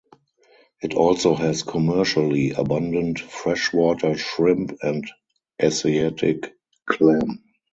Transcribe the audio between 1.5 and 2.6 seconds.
commercially